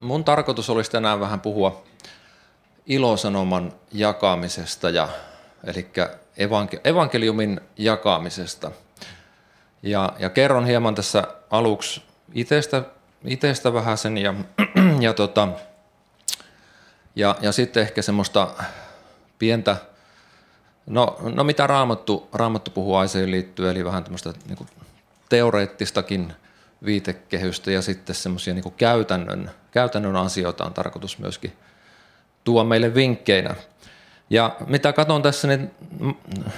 [0.00, 1.82] Mun tarkoitus olisi tänään vähän puhua
[2.86, 5.08] ilosanoman jakamisesta, ja,
[5.64, 5.90] eli
[6.84, 8.70] evankeliumin jakamisesta.
[9.82, 12.02] Ja, ja kerron hieman tässä aluksi
[12.34, 12.82] itsestä,
[13.24, 14.34] itsestä vähän sen ja,
[15.00, 15.48] ja, tota,
[17.16, 18.48] ja, ja sitten ehkä semmoista
[19.38, 19.76] pientä,
[20.86, 24.66] no, no mitä Raamattu, Raamattu puhuu aiseisiin liittyen, eli vähän tämmöistä niin
[25.28, 26.32] teoreettistakin
[26.84, 31.52] viitekehystä ja sitten semmoisia niin käytännön, käytännön asioita on tarkoitus myöskin
[32.44, 33.54] tuo meille vinkkeinä.
[34.30, 35.70] Ja mitä katson tässä, niin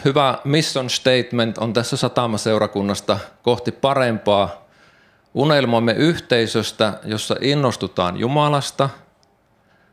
[0.04, 4.64] hyvä mission statement on tässä satamaseurakunnasta kohti parempaa.
[5.34, 8.90] Unelmoimme yhteisöstä, jossa innostutaan Jumalasta,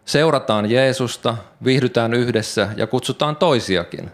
[0.05, 4.11] seurataan Jeesusta, viihdytään yhdessä ja kutsutaan toisiakin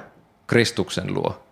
[0.48, 1.44] Kristuksen luo.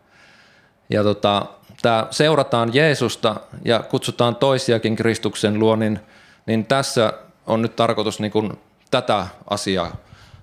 [0.90, 1.46] Ja tota,
[1.82, 3.36] tämä seurataan Jeesusta
[3.66, 6.00] ja kutsutaan toisiakin Kristuksen luo, niin,
[6.46, 7.14] niin tässä
[7.48, 8.60] on nyt tarkoitus niin kuin
[8.92, 9.96] tätä asiaa,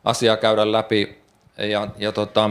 [0.05, 1.19] asiaa käydä läpi.
[1.59, 2.51] Ja, ja tota,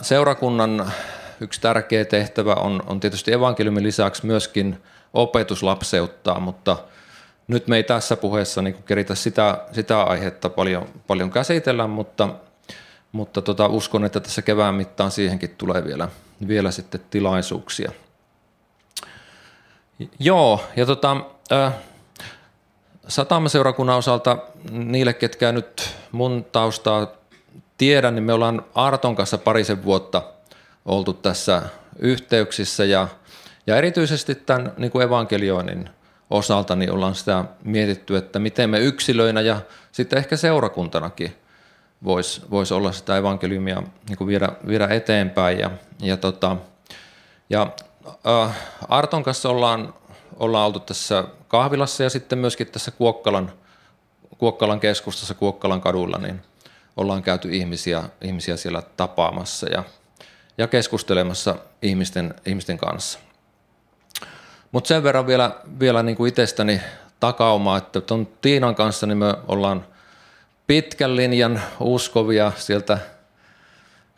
[0.00, 0.92] seurakunnan
[1.40, 4.82] yksi tärkeä tehtävä on, on tietysti evankeliumin lisäksi myöskin
[5.14, 6.76] opetuslapseuttaa, mutta
[7.48, 12.28] nyt me ei tässä puheessa niin keritä sitä, sitä aihetta paljon, paljon käsitellä, mutta,
[13.14, 16.08] mutta tota, uskon, että tässä kevään mittaan siihenkin tulee vielä,
[16.48, 17.92] vielä sitten tilaisuuksia.
[20.18, 21.16] Joo, ja tota,
[21.52, 21.74] äh,
[23.08, 24.38] Satamaseurakunnan osalta
[24.70, 27.06] niille, ketkä nyt mun taustaa
[27.78, 30.22] tiedän, niin me ollaan Arton kanssa parisen vuotta
[30.84, 31.62] oltu tässä
[31.98, 33.08] yhteyksissä ja,
[33.66, 35.90] ja erityisesti tämän niin kuin evankelioinnin
[36.30, 39.60] osalta niin ollaan sitä mietitty, että miten me yksilöinä ja
[39.92, 41.43] sitten ehkä seurakuntanakin
[42.04, 45.58] voisi vois olla sitä evankeliumia niin kuin viedä, viedä eteenpäin.
[45.58, 46.56] Ja, ja, tota,
[47.50, 47.72] ja
[48.26, 48.56] äh,
[48.88, 49.94] Arton kanssa ollaan,
[50.36, 53.52] ollaan oltu tässä kahvilassa ja sitten myöskin tässä Kuokkalan,
[54.38, 56.42] Kuokkalan keskustassa, Kuokkalan kadulla, niin
[56.96, 59.84] ollaan käyty ihmisiä, ihmisiä siellä tapaamassa ja,
[60.58, 63.18] ja keskustelemassa ihmisten, ihmisten kanssa.
[64.72, 65.50] Mutta sen verran vielä,
[65.80, 66.80] vielä niin kuin itsestäni
[67.20, 69.86] takaumaa, että tuon Tiinan kanssa niin me ollaan
[70.66, 72.98] pitkän linjan uskovia sieltä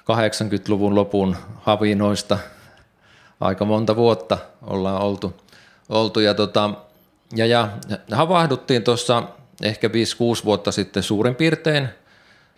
[0.01, 2.39] 80-luvun lopun havinoista.
[3.41, 5.37] Aika monta vuotta ollaan oltu.
[5.89, 6.71] oltu ja, tota,
[7.35, 7.69] ja, ja
[8.13, 9.23] havahduttiin tuossa
[9.63, 9.91] ehkä 5-6
[10.45, 11.89] vuotta sitten suurin piirtein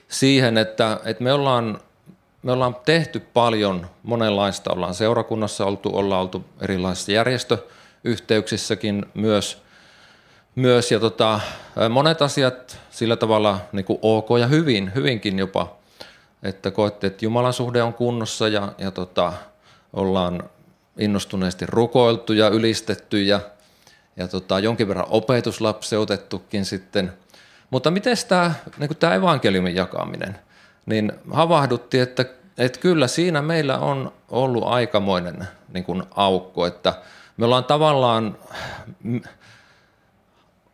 [0.09, 1.81] siihen, että, että me, ollaan,
[2.43, 4.73] me ollaan tehty paljon monenlaista.
[4.73, 9.59] Ollaan seurakunnassa oltu, ollaan oltu erilaisissa järjestöyhteyksissäkin myös–
[10.59, 11.41] myös ja tota,
[11.91, 15.77] monet asiat sillä tavalla niin kuin ok ja hyvin, hyvinkin jopa,
[16.43, 19.33] että koette, että Jumalan suhde on kunnossa ja, ja tota,
[19.93, 20.43] ollaan
[20.99, 23.41] innostuneesti rukoiltu ja ylistetty ja,
[24.17, 27.13] ja tota, jonkin verran opetuslapseutettukin sitten.
[27.71, 30.39] Mutta miten tämä, niin tämä evankeliumin jakaminen,
[30.87, 32.25] niin havahduttiin, että,
[32.59, 36.95] että kyllä siinä meillä on ollut aikamoinen niin kuin aukko, että
[37.37, 38.39] me ollaan tavallaan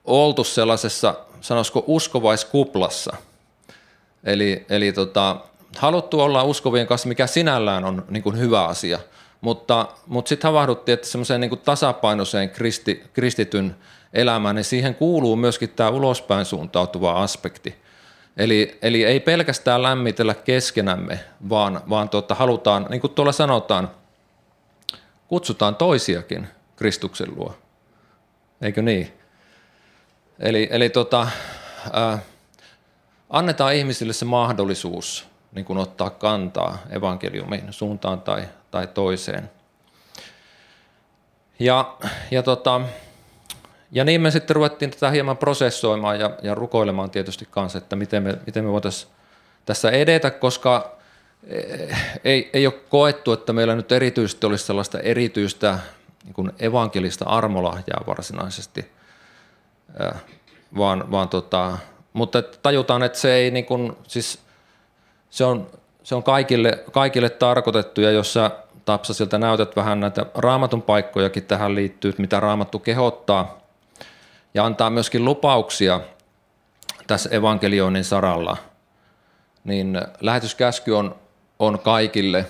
[0.04, 3.16] oltu sellaisessa, sanoisiko uskovaiskuplassa.
[4.24, 5.36] Eli, eli tota,
[5.76, 8.98] haluttu olla uskovien kanssa, mikä sinällään on niin kuin hyvä asia,
[9.40, 13.76] mutta, mutta sitten havahduttiin, että semmoiseen niin tasapainoiseen kristi, kristityn
[14.12, 17.74] elämään, niin siihen kuuluu myöskin tämä ulospäin suuntautuva aspekti.
[18.36, 23.90] Eli, eli ei pelkästään lämmitellä keskenämme, vaan, vaan tuota, halutaan, niin kuin tuolla sanotaan,
[25.28, 27.54] kutsutaan toisiakin Kristuksen luo.
[28.62, 29.23] Eikö niin?
[30.38, 31.22] Eli, eli tota,
[31.96, 32.22] äh,
[33.30, 39.50] annetaan ihmisille se mahdollisuus niin kuin ottaa kantaa evankeliumin suuntaan tai, tai toiseen.
[41.58, 41.96] Ja,
[42.30, 42.80] ja, tota,
[43.92, 48.22] ja niin me sitten ruvettiin tätä hieman prosessoimaan ja, ja rukoilemaan tietysti kanssa, että miten
[48.22, 49.12] me, miten me voitaisiin
[49.66, 50.96] tässä edetä, koska
[51.46, 55.78] eh, ei, ei ole koettu, että meillä nyt erityisesti olisi sellaista erityistä
[56.24, 58.90] niin evankelista armolahjaa varsinaisesti–
[60.76, 61.78] vaan, vaan tota,
[62.12, 64.38] mutta tajutaan, että se ei niin kuin, siis
[65.30, 65.66] se on,
[66.02, 68.00] se on kaikille, kaikille tarkoitettu.
[68.00, 68.50] Ja jos sä
[68.84, 73.58] Tapsa sieltä näytät vähän näitä raamatun paikkojakin tähän liittyy, mitä raamattu kehottaa
[74.54, 76.00] ja antaa myöskin lupauksia
[77.06, 78.56] tässä evankelioinnin saralla,
[79.64, 81.14] niin lähetyskäsky on,
[81.58, 82.46] on kaikille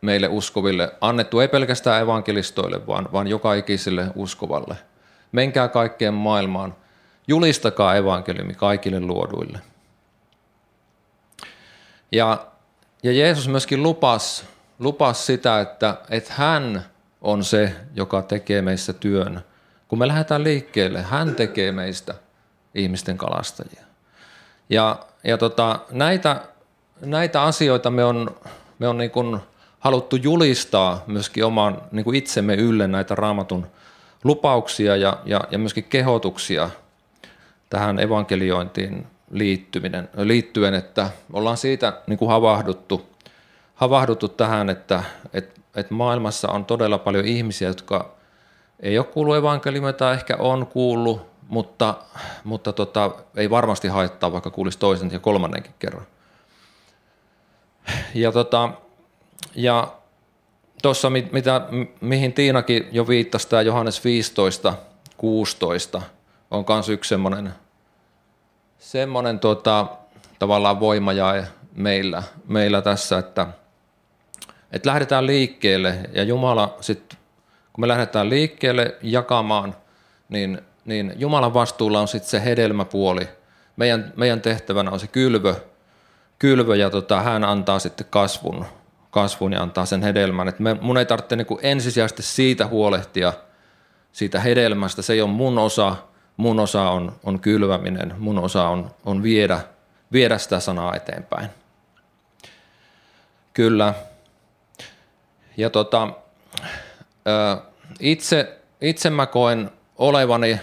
[0.00, 4.76] meille uskoville annettu, ei pelkästään evankelistoille, vaan, vaan joka ikiselle uskovalle–
[5.32, 6.76] menkää kaikkeen maailmaan,
[7.28, 9.58] julistakaa evankeliumi kaikille luoduille.
[12.12, 12.46] Ja,
[13.02, 14.44] ja Jeesus myöskin lupasi,
[14.78, 16.84] lupasi sitä, että, että hän
[17.20, 19.40] on se, joka tekee meissä työn.
[19.88, 22.14] Kun me lähdetään liikkeelle, hän tekee meistä
[22.74, 23.84] ihmisten kalastajia.
[24.70, 26.40] Ja, ja tota, näitä,
[27.00, 28.36] näitä asioita me on,
[28.78, 29.40] me on niin kuin
[29.78, 33.66] haluttu julistaa myöskin oman niin kuin itsemme ylle näitä raamatun
[34.24, 36.70] lupauksia ja, ja, ja myöskin kehotuksia
[37.70, 43.06] tähän evankeliointiin liittyminen, liittyen, että ollaan siitä niin kuin havahduttu,
[43.74, 45.02] havahduttu tähän, että,
[45.32, 48.14] että, että maailmassa on todella paljon ihmisiä, jotka
[48.80, 51.94] ei ole kuullut evankeliumia tai ehkä on kuullut, mutta,
[52.44, 56.06] mutta tota, ei varmasti haittaa, vaikka kuulisi toisen ja kolmannenkin kerran.
[58.14, 58.70] Ja, tota,
[59.54, 59.92] ja
[60.82, 61.60] tuossa, mitä,
[62.00, 64.74] mihin Tiinakin jo viittasi, tämä Johannes 15,
[65.16, 66.02] 16,
[66.50, 67.54] on myös yksi semmoinen,
[68.78, 69.86] semmoinen tota,
[70.38, 73.46] tavallaan voimajae meillä, meillä tässä, että,
[74.72, 77.18] että lähdetään liikkeelle ja Jumala sitten,
[77.72, 79.76] kun me lähdetään liikkeelle jakamaan,
[80.28, 83.28] niin, niin Jumalan vastuulla on sitten se hedelmäpuoli.
[83.76, 85.54] Meidän, meidän tehtävänä on se kylvö,
[86.38, 88.66] kylvö ja tota, hän antaa sitten kasvun,
[89.12, 90.48] kasvun ja antaa sen hedelmän.
[90.48, 93.32] Et mun ei tarvitse niin ensisijaisesti siitä huolehtia,
[94.12, 95.02] siitä hedelmästä.
[95.02, 95.96] Se ei ole mun osa,
[96.36, 99.60] mun osa on, on kylväminen, mun osa on, on viedä,
[100.12, 101.48] viedä sitä sanaa eteenpäin.
[103.54, 103.94] Kyllä.
[105.56, 106.08] Ja tota,
[108.00, 110.60] itse, itse mä koen olevani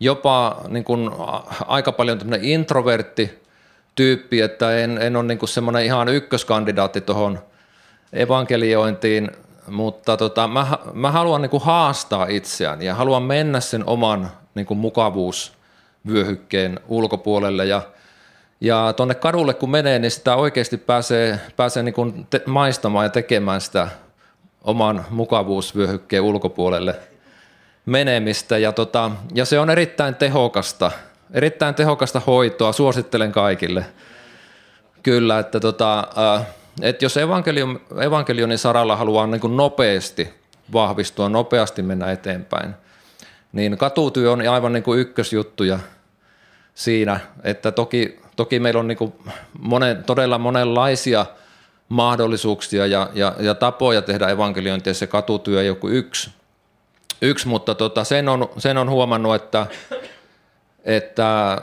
[0.00, 1.10] jopa niin kuin
[1.66, 3.42] aika paljon tämmöinen introvertti
[3.94, 7.38] tyyppi, että en, en ole niin semmoinen ihan ykköskandidaatti tuohon
[8.14, 9.30] evankeliointiin,
[9.68, 14.66] mutta tota, mä, mä haluan niin kuin haastaa itseäni ja haluan mennä sen oman niin
[14.66, 17.82] kuin mukavuusvyöhykkeen ulkopuolelle ja
[18.60, 23.60] ja tuonne kadulle kun menee, niin sitä oikeasti pääsee, pääsee niin te, maistamaan ja tekemään
[23.60, 23.88] sitä
[24.64, 26.94] oman mukavuusvyöhykkeen ulkopuolelle
[27.86, 28.58] menemistä.
[28.58, 30.90] Ja, tota, ja se on erittäin tehokasta,
[31.32, 33.86] erittäin tehokasta hoitoa, suosittelen kaikille.
[35.02, 36.46] Kyllä, että tota, äh,
[36.82, 40.28] että jos evankelium, evankelionin saralla haluaa niin kuin nopeasti
[40.72, 42.74] vahvistua, nopeasti mennä eteenpäin,
[43.52, 45.78] niin katutyö on aivan niin kuin ykkösjuttuja
[46.74, 49.12] siinä, että toki, toki meillä on niin kuin
[49.58, 51.26] monen, todella monenlaisia
[51.88, 56.30] mahdollisuuksia ja, ja, ja tapoja tehdä evankeliointia, se katutyö ei joku yksi,
[57.22, 59.66] yksi mutta tota, sen, on, sen on huomannut, että,
[60.84, 61.58] että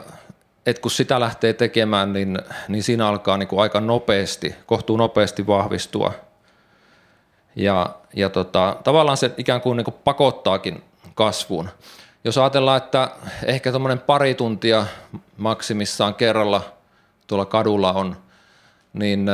[0.66, 2.38] et kun sitä lähtee tekemään, niin,
[2.68, 6.14] niin siinä alkaa niin kuin aika nopeasti, kohtuu nopeasti vahvistua.
[7.56, 10.84] Ja, ja tota, tavallaan se ikään kuin, niin kuin pakottaakin
[11.16, 11.70] kasvuun.
[12.24, 13.10] Jos ajatellaan, että
[13.46, 14.86] ehkä tuommoinen pari tuntia
[15.38, 16.62] maksimissaan kerralla
[17.28, 18.18] tuolla kadulla on,
[18.94, 19.26] niin,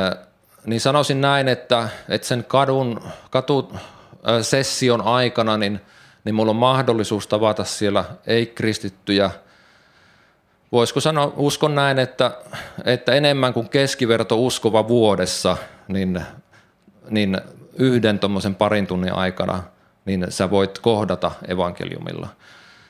[0.66, 5.82] niin sanoisin näin, että, että sen kadun, katusession aikana niin,
[6.24, 9.32] niin mulla on mahdollisuus tavata siellä ei-kristittyjä–
[10.72, 12.32] voisiko sanoa, uskon näin, että,
[12.86, 16.22] että enemmän kuin keskiverto uskova vuodessa, niin,
[17.10, 17.38] niin
[17.74, 19.64] yhden tuommoisen parin tunnin aikana
[20.06, 22.28] niin sä voit kohdata evankeliumilla.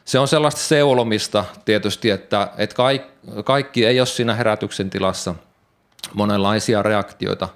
[0.06, 3.12] Se on sellaista seulomista tietysti, että, että kaikki,
[3.46, 5.36] kaikki ei ole siinä herätyksen tilassa.
[6.14, 7.50] Monenlaisia reaktioita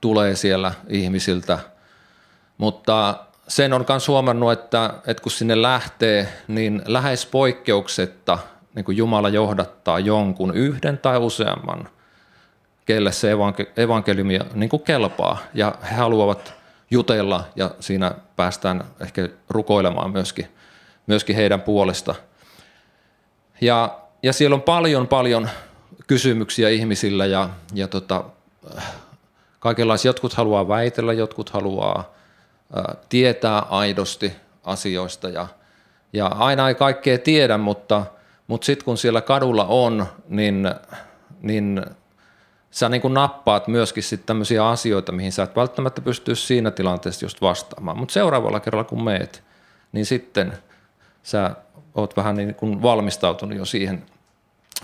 [0.00, 1.58] tulee siellä ihmisiltä,
[2.58, 3.14] mutta
[3.48, 8.38] sen on myös huomannut, että, että kun sinne lähtee, niin lähes poikkeuksetta–
[8.76, 11.88] niin kuin Jumala johdattaa jonkun yhden tai useamman,
[12.84, 13.30] kelle se
[13.76, 16.54] evankeliumi niin kuin kelpaa ja he haluavat
[16.90, 20.48] jutella ja siinä päästään ehkä rukoilemaan myöskin,
[21.06, 22.14] myöskin heidän puolesta.
[23.60, 25.48] Ja, ja siellä on paljon paljon
[26.06, 28.24] kysymyksiä ihmisillä ja, ja tota,
[29.58, 32.14] kaikenlaisia, jotkut haluaa väitellä, jotkut haluaa
[32.76, 34.32] ä, tietää aidosti
[34.64, 35.46] asioista ja,
[36.12, 38.02] ja aina ei kaikkea tiedä, mutta–
[38.46, 40.70] mutta sitten kun siellä kadulla on, niin,
[41.42, 41.82] niin
[42.70, 47.24] sä niin kuin nappaat myöskin sitten tämmöisiä asioita, mihin sä et välttämättä pysty siinä tilanteessa
[47.24, 47.98] just vastaamaan.
[47.98, 49.42] Mutta seuraavalla kerralla kun meet,
[49.92, 50.52] niin sitten
[51.22, 51.50] sä
[51.94, 54.06] oot vähän niin kuin valmistautunut jo siihen.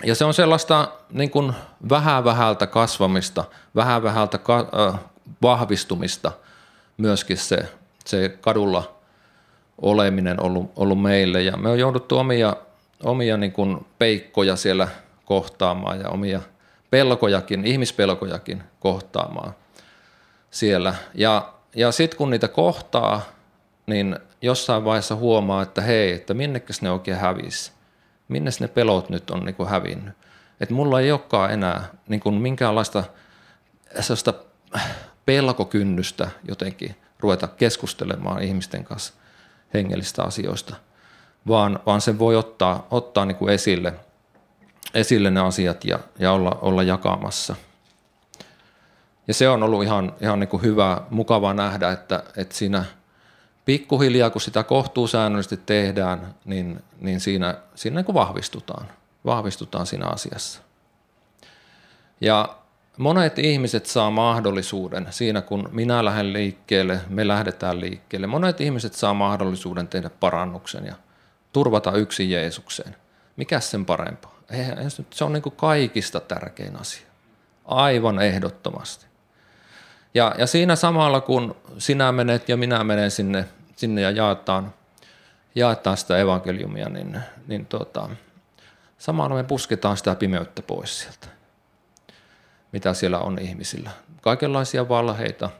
[0.04, 1.52] Ja se on sellaista niin kuin
[1.88, 5.00] vähän vähältä kasvamista, vähän vähältä ka- äh,
[5.42, 6.32] vahvistumista
[6.96, 7.58] myöskin se,
[8.04, 8.94] se kadulla
[9.82, 11.42] oleminen ollut, ollut meille.
[11.42, 12.56] Ja me on jouduttu omia
[13.04, 14.88] omia niin kuin peikkoja siellä
[15.24, 16.40] kohtaamaan ja omia
[16.90, 19.54] pelkojakin, ihmispelkojakin kohtaamaan
[20.50, 20.94] siellä.
[21.14, 23.22] Ja, ja sitten kun niitä kohtaa,
[23.86, 27.72] niin jossain vaiheessa huomaa, että hei, että minnekäs ne oikein hävisi.
[28.28, 30.14] Minne ne pelot nyt on niin kuin hävinnyt.
[30.60, 33.04] Että mulla ei olekaan enää niin kuin minkäänlaista
[34.00, 34.34] sellaista
[35.26, 39.14] pelkokynnystä jotenkin ruveta keskustelemaan ihmisten kanssa
[39.74, 40.76] hengellistä asioista–
[41.48, 43.94] vaan, vaan sen voi ottaa, ottaa niin kuin esille,
[44.94, 47.56] esille ne asiat ja, ja olla, olla jakamassa.
[49.28, 52.84] Ja se on ollut ihan, ihan niin kuin hyvä, mukava nähdä, että, että siinä
[53.64, 58.86] pikkuhiljaa, kun sitä kohtuusäännöllisesti tehdään, niin, niin siinä, siinä niin kuin vahvistutaan,
[59.24, 60.62] vahvistutaan siinä asiassa.
[62.20, 62.56] Ja
[62.98, 68.26] monet ihmiset saa mahdollisuuden siinä, kun minä lähden liikkeelle, me lähdetään liikkeelle.
[68.26, 70.94] Monet ihmiset saa mahdollisuuden tehdä parannuksen ja
[71.52, 72.96] turvata yksin Jeesukseen.
[73.36, 74.38] Mikä sen parempaa?
[75.10, 77.06] Se on niin kuin kaikista tärkein asia.
[77.64, 79.06] Aivan ehdottomasti.
[80.14, 83.44] Ja, ja siinä samalla, kun sinä menet ja minä menen sinne,
[83.76, 84.74] sinne ja jaetaan,
[85.54, 88.10] jaetaan sitä evankeliumia, niin, niin tuota,
[88.98, 91.42] samalla me pusketaan sitä pimeyttä pois sieltä
[92.72, 93.90] mitä siellä on ihmisillä.
[94.20, 95.50] Kaikenlaisia valheita,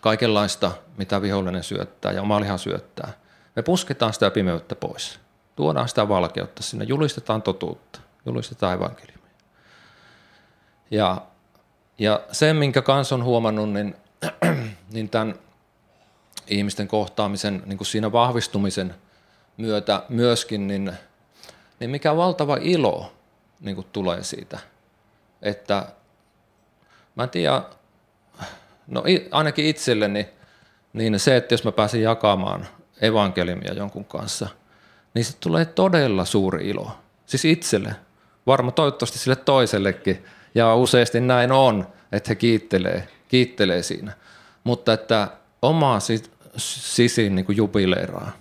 [0.00, 3.12] kaikenlaista, mitä vihollinen syöttää ja oma liha syöttää.
[3.58, 5.20] Me pusketaan sitä pimeyttä pois.
[5.56, 9.30] Tuodaan sitä valkeutta sinne, julistetaan totuutta, julistetaan evankeliumia.
[10.90, 11.22] Ja,
[11.98, 13.96] ja sen, minkä kanssa on huomannut, niin,
[14.92, 15.34] niin tämän
[16.46, 18.94] ihmisten kohtaamisen, niin kuin siinä vahvistumisen
[19.56, 20.92] myötä myöskin, niin,
[21.80, 23.12] niin mikä valtava ilo
[23.60, 24.58] niin kuin tulee siitä,
[25.42, 25.86] että
[27.18, 27.62] Mä en tiedä,
[28.86, 30.28] no ainakin itselleni,
[30.92, 32.66] niin se, että jos mä pääsen jakamaan
[33.00, 34.48] evankeliumia jonkun kanssa,
[35.14, 36.90] niin se tulee todella suuri ilo.
[37.26, 37.94] Siis itselle,
[38.46, 40.24] varmaan toivottavasti sille toisellekin,
[40.54, 44.12] ja useasti näin on, että he kiittelee, kiittelee siinä.
[44.64, 45.28] Mutta että
[45.62, 45.98] oma
[46.56, 48.32] sisin niin kuin jubileeraa.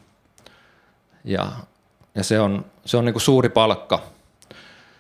[1.24, 1.52] Ja,
[2.16, 4.00] ja se on, se on niin kuin suuri palkka.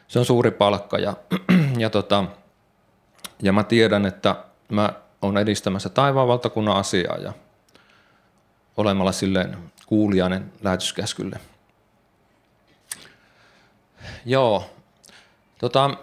[0.08, 1.14] Se on suuri palkka ja,
[1.78, 2.24] ja tota,
[3.42, 4.36] ja mä tiedän, että
[4.70, 7.34] mä oon edistämässä taivaan valtakunnan asiaa ja
[8.78, 11.40] olemalla silleen kuulijainen lähetyskäskylle.
[14.26, 14.70] Joo,
[15.60, 15.98] tota,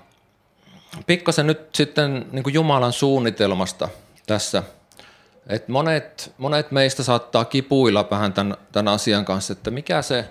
[1.07, 3.89] pikkasen nyt sitten niin kuin Jumalan suunnitelmasta
[4.27, 4.63] tässä.
[5.47, 10.29] Et monet, monet meistä saattaa kipuilla vähän tämän, tämän asian kanssa, että mikä se,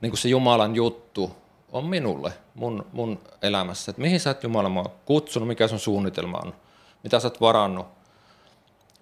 [0.00, 1.36] niin kuin se Jumalan juttu
[1.72, 3.90] on minulle, mun, mun elämässä.
[3.90, 6.54] Että mihin sä et Jumala mua kutsunut, mikä sun suunnitelma on,
[7.02, 7.86] mitä sä oot varannut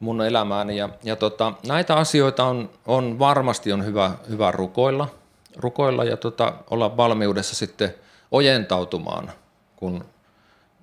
[0.02, 0.76] mun elämääni.
[0.76, 5.08] Ja, ja tota, näitä asioita on, on varmasti on hyvä, hyvä rukoilla,
[5.56, 7.94] rukoilla ja tota, olla valmiudessa sitten
[8.30, 9.32] ojentautumaan,
[9.76, 10.04] kun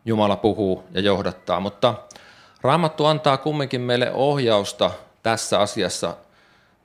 [0.05, 1.59] Jumala puhuu ja johdattaa.
[1.59, 1.93] Mutta
[2.61, 4.91] Raamattu antaa kumminkin meille ohjausta
[5.23, 6.13] tässä asiassa–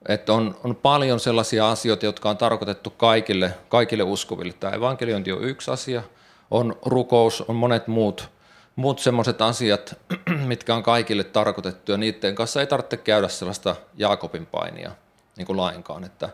[0.09, 4.53] että on, on paljon sellaisia asioita, jotka on tarkoitettu kaikille, kaikille uskoville.
[4.53, 6.03] Tämä evankeliointi on yksi asia,
[6.51, 8.31] on rukous, on monet muut,
[8.77, 9.97] muut sellaiset asiat,
[10.47, 14.91] mitkä on kaikille tarkoitettu, ja niiden kanssa ei tarvitse käydä sellaista Jaakobin painia
[15.37, 16.29] niin kuin lainkaan, että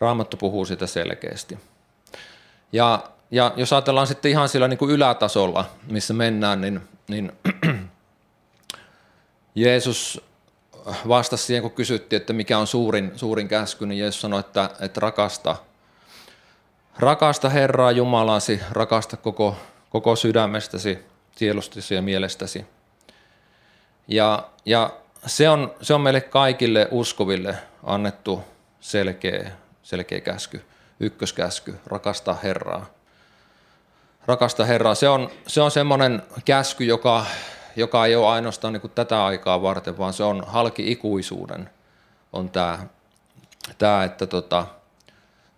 [0.00, 1.58] Raamattu puhuu sitä selkeästi.
[2.72, 7.32] Ja, ja jos ajatellaan sitten ihan sillä niin kuin ylätasolla, missä mennään, niin, niin
[9.54, 10.20] Jeesus
[11.08, 15.00] vastasi siihen, kun kysyttiin, että mikä on suurin, suurin käsky, niin Jeesus sanoi, että, että
[15.00, 15.56] rakasta,
[16.98, 19.56] rakasta Herraa Jumalasi, rakasta koko,
[19.90, 20.98] koko sydämestäsi,
[21.36, 22.66] sielustasi ja mielestäsi.
[24.08, 24.90] Ja, ja
[25.26, 28.42] se, on, se on meille kaikille uskoville annettu
[28.80, 29.50] selkeä,
[29.82, 30.64] selkeä käsky,
[31.00, 32.86] ykköskäsky, rakastaa Herraa.
[34.26, 37.26] Rakasta Herraa, se on, se on semmoinen käsky, joka
[37.76, 41.70] joka ei ole ainoastaan niin tätä aikaa varten, vaan se on halki ikuisuuden,
[42.32, 42.78] on tämä,
[43.78, 44.66] tämä että, tota,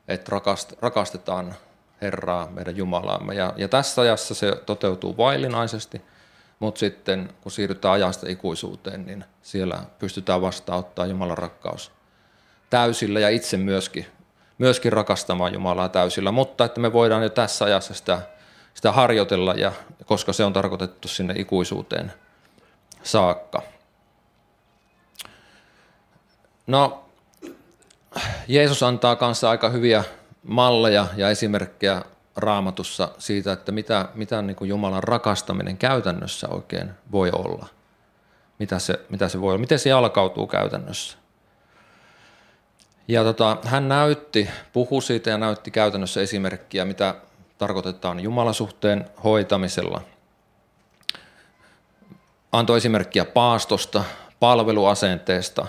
[0.09, 1.55] että rakast, rakastetaan
[2.01, 3.35] Herraa, meidän Jumalaamme.
[3.35, 6.03] Ja, ja tässä ajassa se toteutuu vaillinaisesti,
[6.59, 11.93] mutta sitten kun siirrytään ajasta ikuisuuteen, niin siellä pystytään vastaanottaa Jumalan rakkaus
[12.71, 14.07] täysillä ja itse myöskin,
[14.59, 18.21] myöskin rakastamaan Jumalaa täysillä, mutta että me voidaan jo tässä ajassa sitä
[18.79, 19.73] sitä harjoitella, ja,
[20.05, 22.13] koska se on tarkoitettu sinne ikuisuuteen
[23.03, 23.63] saakka.
[26.67, 27.05] No,
[28.49, 30.05] Jeesus antaa kanssa aika hyviä
[30.49, 32.03] malleja ja esimerkkejä
[32.37, 37.67] raamatussa siitä, että mitä, mitä niin kuin Jumalan rakastaminen käytännössä oikein voi olla.
[38.59, 41.19] Mitä se, mitä se voi olla, miten se jalkautuu käytännössä.
[43.09, 47.15] Ja tota, hän näytti, puhui siitä ja näytti käytännössä esimerkkiä, mitä
[47.59, 50.01] tarkoitetaan Jumalasuhteen hoitamisella.
[52.53, 54.05] Antoi esimerkkiä paastosta,
[54.41, 55.67] palveluasenteesta,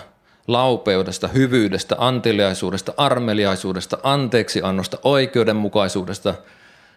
[0.48, 6.34] laupeudesta, hyvyydestä, anteliaisuudesta, armeliaisuudesta, anteeksiannosta, oikeudenmukaisuudesta,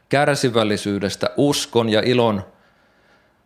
[0.09, 2.43] kärsivällisyydestä, uskon ja ilon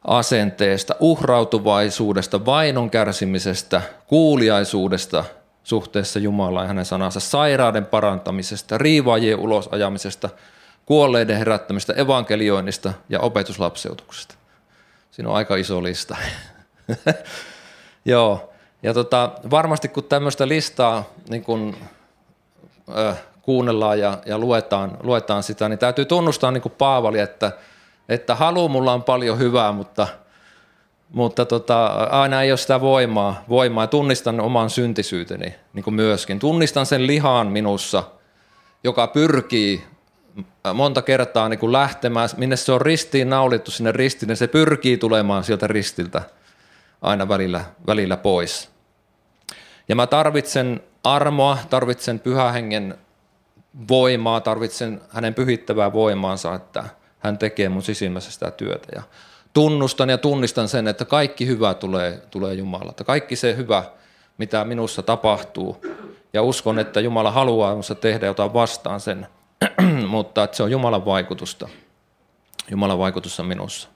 [0.03, 5.23] asenteesta, uhrautuvaisuudesta, vainon kärsimisestä, kuuliaisuudesta
[5.63, 10.29] suhteessa Jumalaan ja hänen sanansa, sairauden parantamisesta, riivaajien ulosajamisesta,
[10.85, 14.35] kuolleiden herättämistä, evankelioinnista ja opetuslapseutuksesta.
[15.11, 16.17] Siinä on aika iso lista.
[18.05, 18.53] Joo,
[18.87, 21.75] ja tota, varmasti kun tämmöistä listaa niin kun,
[22.97, 27.51] äh, kuunnellaan ja, ja luetaan, luetaan sitä, niin täytyy tunnustaa niin Paavali, että,
[28.09, 30.07] että halu mulla on paljon hyvää, mutta,
[31.09, 33.87] mutta tota, aina ei ole sitä voimaa, voimaa.
[33.87, 36.39] Tunnistan oman syntisyyteni niin myöskin.
[36.39, 38.03] Tunnistan sen lihaan minussa,
[38.83, 39.83] joka pyrkii
[40.73, 45.43] monta kertaa niin lähtemään, minne se on ristiin naulittu sinne ristiin, niin se pyrkii tulemaan
[45.43, 46.21] sieltä ristiltä
[47.01, 48.76] aina välillä, välillä pois.
[49.89, 52.97] Ja mä tarvitsen armoa, tarvitsen pyhähengen
[53.87, 56.83] voimaa, tarvitsen hänen pyhittävää voimaansa, että
[57.19, 58.87] hän tekee mun sisimmässä sitä työtä.
[58.95, 59.01] Ja
[59.53, 63.03] tunnustan ja tunnistan sen, että kaikki hyvä tulee, tulee Jumalalta.
[63.03, 63.83] Kaikki se hyvä,
[64.37, 65.85] mitä minussa tapahtuu.
[66.33, 69.27] Ja uskon, että Jumala haluaa minussa tehdä jotain vastaan sen,
[70.07, 71.69] mutta että se on Jumalan vaikutusta.
[72.71, 73.89] Jumalan vaikutus on minussa.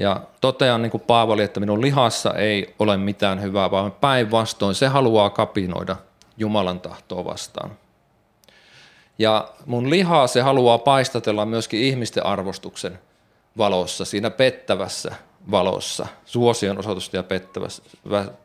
[0.00, 4.86] Ja totean niin kuin Paavali, että minun lihassa ei ole mitään hyvää, vaan päinvastoin se
[4.86, 5.96] haluaa kapinoida
[6.36, 7.70] Jumalan tahtoa vastaan.
[9.18, 12.98] Ja mun lihaa se haluaa paistatella myöskin ihmisten arvostuksen
[13.58, 15.14] valossa, siinä pettävässä
[15.50, 17.82] valossa, suosion osoitusta ja pettävässä,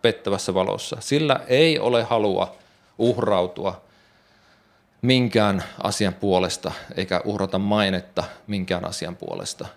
[0.02, 0.98] pettävässä valossa.
[1.00, 2.56] Sillä ei ole halua
[2.98, 3.82] uhrautua
[5.02, 9.68] minkään asian puolesta, eikä uhrata mainetta minkään asian puolesta.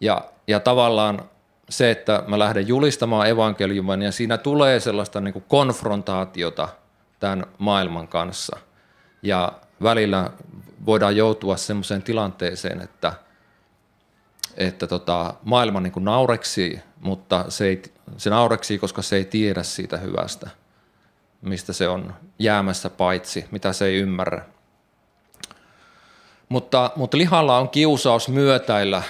[0.00, 1.22] Ja, ja tavallaan
[1.68, 6.68] se, että mä lähden julistamaan evankeliumin, ja siinä tulee sellaista niin kuin konfrontaatiota
[7.20, 8.56] tämän maailman kanssa.
[9.22, 10.30] Ja välillä
[10.86, 13.12] voidaan joutua sellaiseen tilanteeseen, että,
[14.56, 17.82] että tota, maailma niin naureksii, mutta se, ei,
[18.16, 20.50] se naureksii, koska se ei tiedä siitä hyvästä,
[21.42, 24.44] mistä se on jäämässä paitsi, mitä se ei ymmärrä.
[26.48, 29.02] Mutta, mutta lihalla on kiusaus myötäillä,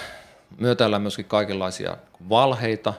[0.57, 1.97] myötäillä myöskin kaikenlaisia
[2.29, 2.93] valheita,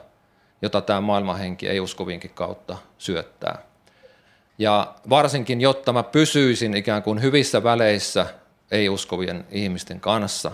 [0.61, 3.61] jota tämä maailmanhenki ei uskovinkin kautta syöttää.
[4.57, 8.25] Ja varsinkin, jotta mä pysyisin ikään kuin hyvissä väleissä
[8.71, 10.51] ei-uskovien ihmisten kanssa,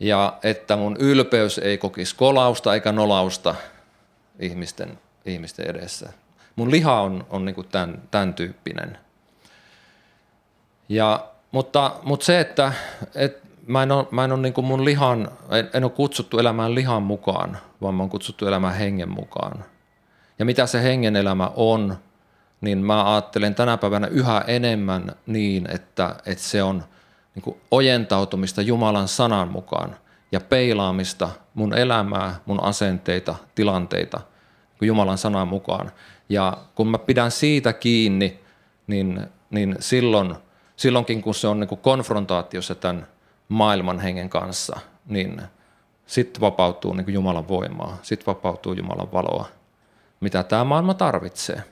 [0.00, 3.54] ja että mun ylpeys ei kokisi kolausta eikä nolausta
[4.38, 6.12] ihmisten, ihmisten edessä.
[6.56, 8.98] Mun liha on, on niin kuin tämän, tämän tyyppinen.
[10.88, 12.72] Ja, mutta, mutta se, että
[13.14, 16.74] et mä en ole, mä en ole niin mun lihan, en, en ole kutsuttu elämään
[16.74, 19.64] lihan mukaan, vaan mä oon kutsuttu elämään hengen mukaan.
[20.38, 21.96] Ja mitä se hengen elämä on,
[22.60, 26.84] niin mä ajattelen tänä päivänä yhä enemmän niin, että, että se on
[27.34, 29.96] niin ojentautumista Jumalan sanan mukaan
[30.32, 34.20] ja peilaamista mun elämää, mun asenteita, tilanteita
[34.80, 35.92] niin Jumalan sanan mukaan.
[36.28, 38.40] Ja kun mä pidän siitä kiinni,
[38.86, 40.34] niin, niin silloin,
[40.76, 43.06] silloinkin kun se on niin konfrontaatiossa tämän
[43.48, 45.42] maailman hengen kanssa, niin
[46.06, 49.48] sitten vapautuu niin Jumalan voimaa, sitten vapautuu Jumalan valoa,
[50.20, 51.62] mitä tämä maailma tarvitsee.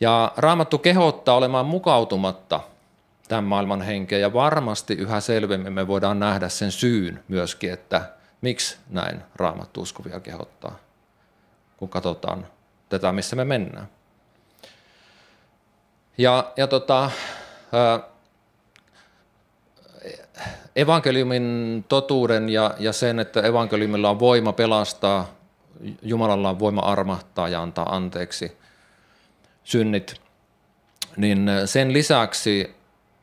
[0.00, 2.60] Ja Raamattu kehottaa olemaan mukautumatta
[3.28, 8.02] tämän maailman henkeen ja varmasti yhä selvemmin me voidaan nähdä sen syyn myöskin, että
[8.40, 10.76] miksi näin Raamattu uskovia kehottaa,
[11.76, 12.46] kun katsotaan
[12.88, 13.88] tätä, missä me mennään.
[16.18, 17.10] Ja, ja tota,
[20.76, 25.34] evankeliumin totuuden ja, ja sen, että evankeliumilla on voima pelastaa,
[26.02, 28.52] Jumalalla on voima armahtaa ja antaa anteeksi–
[29.64, 30.20] synnit,
[31.16, 32.74] niin sen lisäksi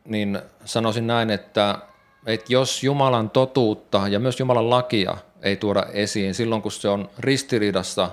[0.06, 1.80] niin sanoisin näin, että,
[2.26, 7.10] että jos Jumalan totuutta ja myös Jumalan lakia ei tuoda esiin silloin, kun se on
[7.20, 8.10] ristiriidassa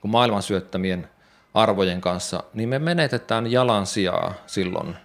[0.00, 1.08] kun maailman syöttämien
[1.54, 4.96] arvojen kanssa, niin me menetetään jalansijaa silloin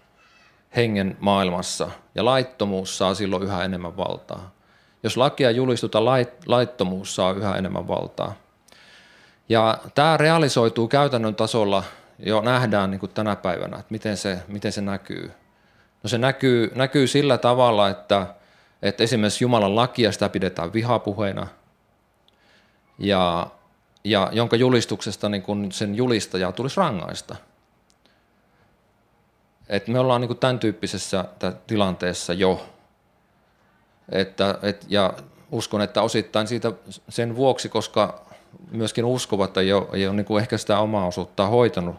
[0.76, 4.52] hengen maailmassa ja laittomuus saa silloin yhä enemmän valtaa.
[5.04, 6.06] Jos lakia julistuta,
[6.46, 8.34] laittomuus saa yhä enemmän valtaa.
[9.50, 11.84] Ja tämä realisoituu käytännön tasolla
[12.20, 15.32] jo nähdään niin kuin tänä päivänä, että miten se, miten se näkyy.
[16.04, 18.28] No se näkyy, näkyy sillä tavalla, että,
[18.82, 21.48] että esimerkiksi Jumalan lakia sitä pidetään vihapuheena,
[23.00, 23.48] ja,
[24.04, 27.36] ja jonka julistuksesta niin kuin sen julistajaa tulisi rangaista.
[29.69, 31.25] Et me ollaan niin kuin tämän tyyppisessä
[31.67, 32.65] tilanteessa jo.
[34.10, 35.13] Että, et, ja
[35.51, 36.71] uskon, että osittain siitä
[37.10, 38.25] sen vuoksi, koska
[38.71, 41.95] myöskin uskovat ei ole, ei ole niin kuin ehkä sitä omaa osuuttaan hoitanut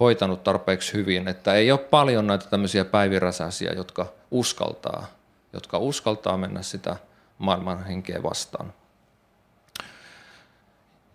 [0.00, 5.06] hoitanut tarpeeksi hyvin, että ei ole paljon näitä tämmöisiä päiviräsäisiä, jotka uskaltaa,
[5.52, 6.96] jotka uskaltaa mennä sitä
[7.38, 8.72] maailman henkeä vastaan.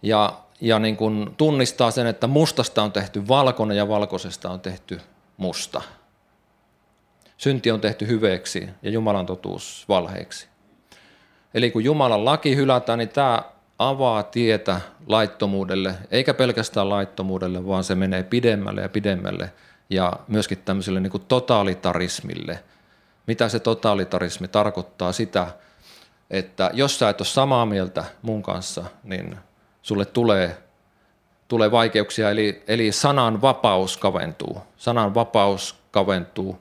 [0.01, 5.01] Ja, ja niin kuin tunnistaa sen, että mustasta on tehty valkoinen ja valkoisesta on tehty
[5.37, 5.81] musta.
[7.37, 10.47] synti on tehty hyveeksi ja Jumalan totuus valheeksi.
[11.53, 13.41] Eli kun Jumalan laki hylätään, niin tämä
[13.79, 19.53] avaa tietä laittomuudelle, eikä pelkästään laittomuudelle, vaan se menee pidemmälle ja pidemmälle
[19.89, 22.63] ja myöskin tämmöiselle niin kuin totalitarismille.
[23.27, 25.11] Mitä se totalitarismi tarkoittaa?
[25.11, 25.47] Sitä,
[26.29, 29.37] että jos sä et ole samaa mieltä mun kanssa, niin
[29.81, 30.57] sulle tulee,
[31.47, 34.61] tulee vaikeuksia, eli, eli sanan vapaus kaventuu.
[34.77, 36.59] Sanan vapaus kaventuu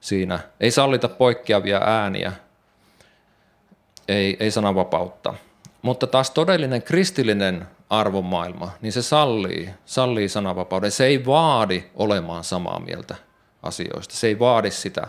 [0.00, 0.38] siinä.
[0.60, 2.32] Ei sallita poikkeavia ääniä,
[4.08, 5.34] ei, ei sananvapautta.
[5.82, 10.90] Mutta taas todellinen kristillinen arvomaailma, niin se sallii, sallii sananvapauden.
[10.90, 13.14] Se ei vaadi olemaan samaa mieltä
[13.62, 14.14] asioista.
[14.14, 15.06] Se ei vaadi sitä,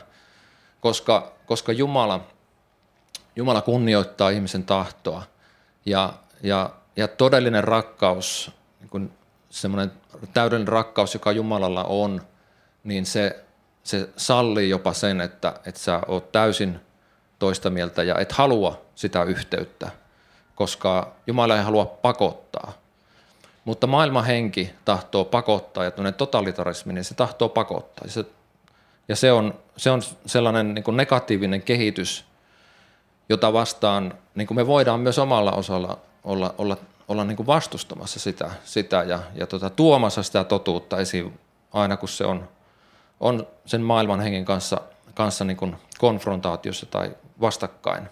[0.80, 2.28] koska, koska Jumala,
[3.36, 5.24] Jumala kunnioittaa ihmisen tahtoa
[5.86, 8.52] ja, ja, ja todellinen rakkaus,
[8.92, 9.12] niin
[9.50, 9.92] semmoinen
[10.34, 12.22] täydellinen rakkaus, joka Jumalalla on,
[12.84, 13.44] niin se,
[13.84, 16.80] se sallii jopa sen, että, että sä oot täysin
[17.40, 19.92] toista mieltä ja et halua sitä yhteyttä
[20.56, 22.74] koska Jumala ei halua pakottaa.
[23.66, 28.06] Mutta maailman henki tahtoo pakottaa ja totalitarismi, niin se tahtoo pakottaa.
[28.06, 28.26] Ja se,
[29.08, 32.26] ja se, on, se on sellainen niin kuin negatiivinen kehitys,
[33.30, 36.78] jota vastaan niin kuin me voidaan myös omalla osalla olla, olla,
[37.14, 41.40] olla niin kuin vastustamassa sitä, sitä ja, ja tota, tuomassa sitä totuutta esiin
[41.74, 42.50] aina kun se on,
[43.20, 44.82] on sen maailman hengen kanssa,
[45.14, 48.10] kanssa niin kuin konfrontaatiossa tai vastakkain.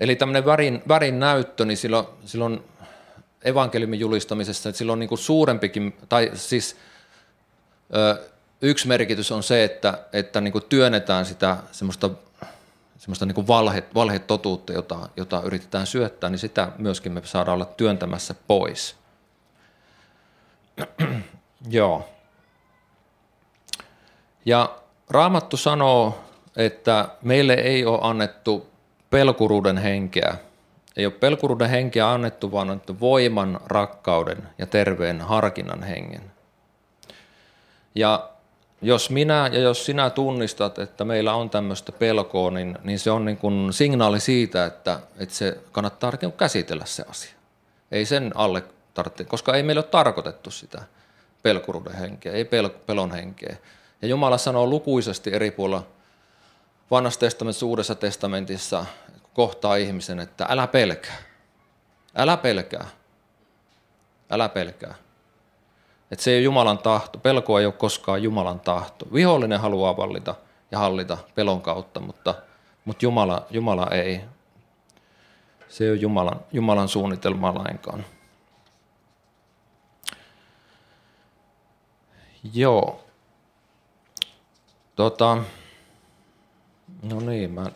[0.00, 2.64] Eli tämmöinen värin, värin näyttö, niin silloin, silloin
[3.42, 6.76] evankeliumin julistamisessa, että silloin niin kuin suurempikin, tai siis
[7.96, 8.30] ö,
[8.62, 12.10] yksi merkitys on se, että, että niin kuin työnnetään sitä semmoista,
[13.04, 18.34] semmoista niin valhe, valhetotuutta, jota, jota yritetään syöttää, niin sitä myöskin me saadaan olla työntämässä
[18.46, 18.96] pois.
[21.70, 22.08] Joo.
[24.44, 24.78] Ja
[25.10, 26.24] Raamattu sanoo,
[26.56, 28.66] että meille ei ole annettu
[29.10, 30.36] pelkuruuden henkeä.
[30.96, 36.32] Ei ole pelkuruuden henkeä annettu, vaan annettu voiman, rakkauden ja terveen harkinnan hengen.
[37.94, 38.30] Ja
[38.84, 43.24] jos minä ja jos sinä tunnistat, että meillä on tämmöistä pelkoa, niin, niin se on
[43.24, 47.34] niin kuin signaali siitä, että, että se kannattaa käsitellä se asia.
[47.92, 48.62] Ei sen alle
[48.94, 50.82] tarvitse, koska ei meillä ole tarkoitettu sitä
[51.42, 53.56] pelkuruuden henkeä, ei pel, pelon henkeä.
[54.02, 55.86] Ja Jumala sanoo lukuisesti eri puolilla
[56.90, 58.86] vanhassa testamentissa, uudessa testamentissa
[59.34, 61.16] kohtaa ihmisen, että älä pelkää.
[62.14, 62.86] Älä pelkää.
[64.30, 64.94] Älä pelkää.
[66.14, 67.18] Että se ei ole Jumalan tahto.
[67.18, 69.06] Pelko ei ole koskaan Jumalan tahto.
[69.14, 70.34] Vihollinen haluaa vallita
[70.70, 72.34] ja hallita pelon kautta, mutta,
[72.84, 74.20] mutta Jumala, Jumala ei.
[75.68, 78.04] Se ei ole Jumalan, Jumalan suunnitelmaa lainkaan.
[82.54, 83.04] Joo.
[84.96, 85.38] Tota,
[87.02, 87.66] No niin, mä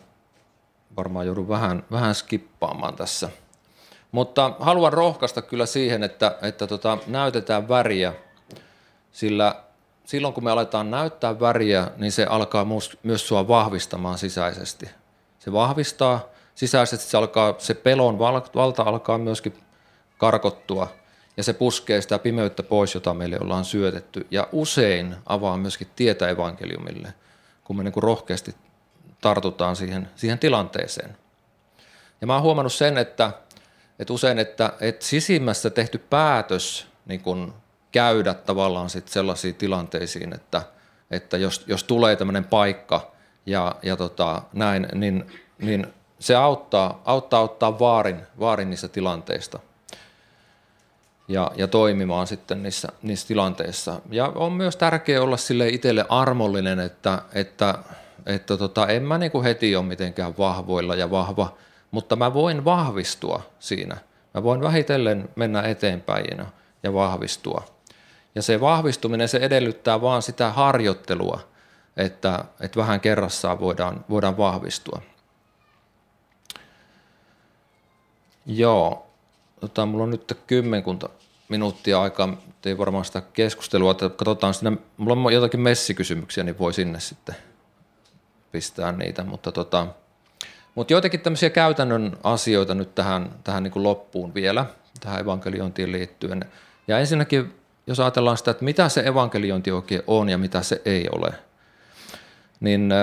[0.97, 3.29] varmaan joudun vähän, vähän skippaamaan tässä.
[4.11, 8.13] Mutta haluan rohkaista kyllä siihen, että, että tota, näytetään väriä,
[9.11, 9.55] sillä
[10.09, 12.65] silloin kun me aletaan näyttää väriä, niin se alkaa
[13.03, 14.89] myös sua vahvistamaan sisäisesti.
[15.39, 19.53] Se vahvistaa sisäisesti, se, alkaa, se pelon valta alkaa myöskin
[20.17, 20.87] karkottua
[21.37, 24.27] ja se puskee sitä pimeyttä pois, jota meille ollaan syötetty.
[24.31, 27.13] Ja usein avaa myöskin tietä evankeliumille,
[27.63, 28.55] kun me niin kuin rohkeasti
[29.21, 31.17] tartutaan siihen, siihen tilanteeseen.
[32.21, 33.31] Ja mä oon huomannut sen, että,
[33.99, 37.53] että usein, että, että sisimmässä tehty päätös niin kun
[37.91, 40.61] käydä tavallaan sit sellaisiin tilanteisiin, että,
[41.11, 43.11] että jos, jos tulee tämmöinen paikka
[43.45, 45.25] ja, ja tota, näin, niin,
[45.61, 45.87] niin
[46.19, 49.59] se auttaa, auttaa ottaa vaarin, vaarin niissä tilanteista
[51.27, 54.01] ja, ja toimimaan sitten niissä, niissä tilanteissa.
[54.11, 57.75] Ja on myös tärkeää olla sille itselle armollinen, että, että
[58.25, 61.57] että tota, en mä niinku heti ole mitenkään vahvoilla ja vahva,
[61.91, 63.97] mutta mä voin vahvistua siinä.
[64.33, 66.47] Mä voin vähitellen mennä eteenpäin
[66.83, 67.63] ja vahvistua.
[68.35, 71.47] Ja se vahvistuminen, se edellyttää vaan sitä harjoittelua,
[71.97, 75.01] että, että vähän kerrassaan voidaan, voidaan vahvistua.
[78.45, 79.07] Joo,
[79.59, 81.09] tota, mulla on nyt kymmenkunta
[81.49, 86.73] minuuttia aikaa, ei varmaan sitä keskustelua, että katsotaan sinne, mulla on jotakin messikysymyksiä, niin voi
[86.73, 87.35] sinne sitten
[88.51, 89.87] pistää niitä, mutta tota,
[90.75, 94.65] mutta joitakin tämmöisiä käytännön asioita nyt tähän, tähän niin kuin loppuun vielä,
[94.99, 96.45] tähän evankeliointiin liittyen.
[96.87, 97.58] Ja ensinnäkin,
[97.89, 101.33] jos ajatellaan sitä, että mitä se evankeliointi oikein on ja mitä se ei ole,
[102.59, 102.93] niin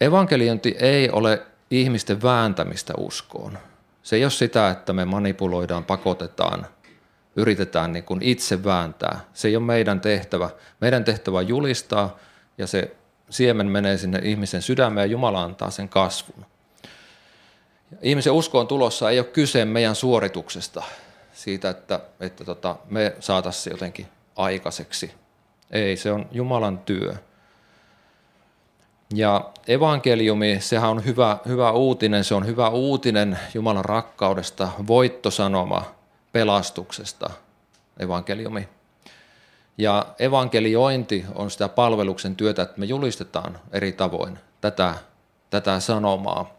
[0.00, 3.58] evankeliointi ei ole ihmisten vääntämistä uskoon.
[4.02, 6.66] Se ei ole sitä, että me manipuloidaan, pakotetaan,
[7.36, 9.20] yritetään niin kuin itse vääntää.
[9.34, 10.50] Se ei ole meidän tehtävä.
[10.80, 12.18] Meidän tehtävä on julistaa
[12.58, 12.96] ja se
[13.30, 16.46] siemen menee sinne ihmisen sydämeen ja Jumala antaa sen kasvun.
[18.02, 20.82] Ihmisen uskoon tulossa ei ole kyse meidän suorituksesta,
[21.32, 24.06] siitä, että, että tota, me saataisiin jotenkin
[24.38, 25.14] aikaiseksi.
[25.70, 27.14] Ei, se on Jumalan työ.
[29.14, 35.84] Ja evankeliumi, sehän on hyvä, hyvä uutinen, se on hyvä uutinen Jumalan rakkaudesta, voittosanoma
[36.32, 37.30] pelastuksesta,
[37.98, 38.68] evankeliumi.
[39.78, 44.94] Ja evankeliointi on sitä palveluksen työtä, että me julistetaan eri tavoin tätä,
[45.50, 46.58] tätä sanomaa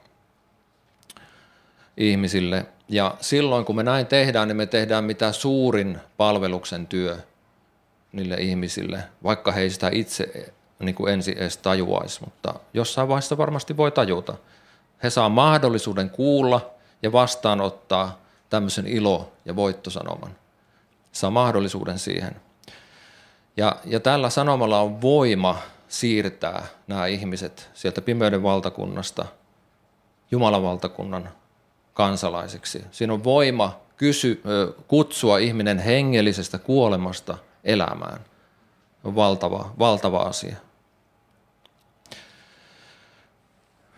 [1.98, 2.65] ihmisille.
[2.88, 7.18] Ja silloin kun me näin tehdään, niin me tehdään mitä suurin palveluksen työ
[8.12, 13.38] niille ihmisille, vaikka he ei sitä itse niin kuin ensin edes tajuaisi, mutta jossain vaiheessa
[13.38, 14.34] varmasti voi tajuta.
[15.04, 16.69] He saa mahdollisuuden kuulla
[17.04, 18.19] ja vastaanottaa
[18.50, 20.36] tämmöisen ilo- ja voittosanoman.
[21.12, 22.36] Saa mahdollisuuden siihen.
[23.58, 29.26] Ja, ja tällä sanomalla on voima siirtää nämä ihmiset sieltä pimeyden valtakunnasta
[30.32, 31.30] Jumalan valtakunnan
[31.93, 32.86] kansalaisiksi.
[32.91, 34.41] Siinä on voima kysy,
[34.88, 37.38] kutsua ihminen hengellisestä kuolemasta
[37.69, 38.19] elämään.
[39.03, 40.55] On valtava, valtava asia.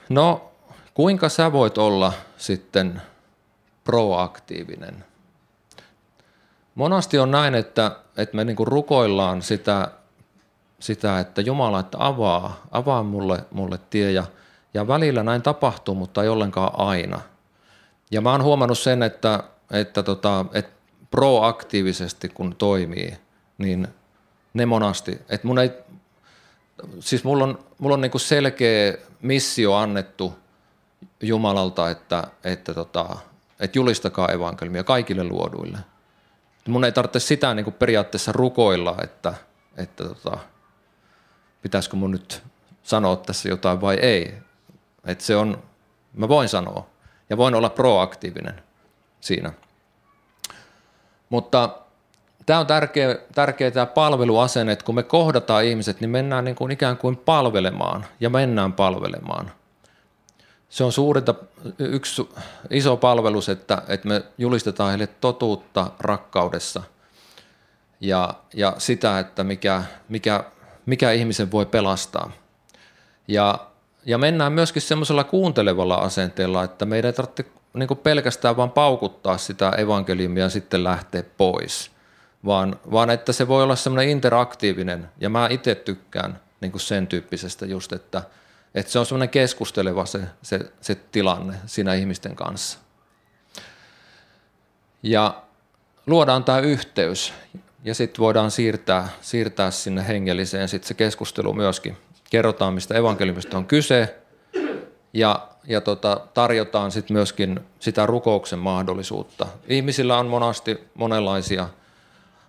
[0.10, 0.52] No,
[0.94, 3.02] kuinka sä voit olla sitten
[3.84, 5.06] proaktiivinen?
[6.76, 9.92] Monasti on näin, että, että me niinku rukoillaan sitä,
[10.80, 14.24] sitä, että Jumala että avaa, avaa mulle, mulle tie ja,
[14.74, 17.22] ja välillä näin tapahtuu, mutta ei ollenkaan aina.
[18.12, 20.72] Ja mä oon huomannut sen, että, että, tota, että
[21.12, 23.18] proaktiivisesti kun toimii,
[23.62, 23.88] niin
[24.54, 25.72] ne monasti, että mun ei,
[27.00, 30.34] siis mulla on, mulla on niinku selkeä missio annettu
[31.22, 33.18] Jumalalta, että, että, tota,
[33.60, 35.78] että julistakaa evankeliumia kaikille luoduille.
[36.68, 39.34] Mun ei tarvitse sitä niin kuin periaatteessa rukoilla, että,
[39.78, 40.38] että tota,
[41.62, 42.44] pitäisikö mun nyt
[42.84, 44.34] sanoa tässä jotain vai ei.
[45.06, 45.64] Että se on,
[46.14, 46.88] mä voin sanoa
[47.30, 48.64] ja voin olla proaktiivinen
[49.22, 49.54] siinä.
[51.30, 51.78] Mutta
[52.46, 56.72] tämä on tärkeä, tärkeä tämä palveluasenne, että kun me kohdataan ihmiset, niin mennään niin kuin
[56.72, 59.52] ikään kuin palvelemaan ja mennään palvelemaan.
[60.70, 61.36] Se on suurinta,
[61.80, 62.30] yksi
[62.70, 66.84] iso palvelus, että, että me julistetaan heille totuutta rakkaudessa
[68.00, 70.44] ja, ja sitä, että mikä, mikä,
[70.86, 72.32] mikä ihmisen voi pelastaa.
[73.28, 73.60] Ja,
[74.06, 79.70] ja mennään myöskin semmoisella kuuntelevalla asenteella, että meidän ei tarvitse niin pelkästään vaan paukuttaa sitä
[79.70, 81.92] evankeliumia ja sitten lähteä pois–
[82.46, 87.08] vaan, vaan että se voi olla semmoinen interaktiivinen, ja mä itse tykkään niin kuin sen
[87.08, 88.24] tyyppisestä just, että,
[88.76, 92.80] että se on semmoinen keskusteleva se, se, se tilanne siinä ihmisten kanssa.
[95.04, 95.44] Ja
[96.08, 97.34] luodaan tämä yhteys,
[97.84, 101.98] ja sitten voidaan siirtää, siirtää sinne hengelliseen sit se keskustelu myöskin.
[102.30, 104.16] Kerrotaan, mistä evankeliumista on kyse,
[105.14, 109.48] ja, ja tota, tarjotaan sitten myöskin sitä rukouksen mahdollisuutta.
[109.68, 111.70] Ihmisillä on monasti monenlaisia–